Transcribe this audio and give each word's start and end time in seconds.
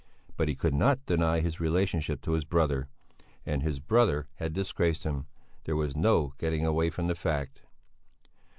But 0.35 0.47
he 0.47 0.55
could 0.55 0.73
not 0.73 1.05
deny 1.05 1.41
his 1.41 1.59
relationship 1.59 2.21
to 2.21 2.31
his 2.31 2.43
brother. 2.43 2.87
And 3.45 3.61
his 3.61 3.79
brother 3.79 4.25
had 4.37 4.51
disgraced 4.51 5.03
him. 5.03 5.27
There 5.65 5.75
was 5.75 5.95
no 5.95 6.33
getting 6.39 6.65
away 6.65 6.89
from 6.89 7.05
the 7.05 7.13
fact. 7.13 7.61